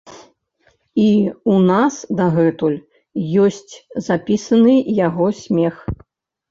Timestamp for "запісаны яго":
4.09-5.27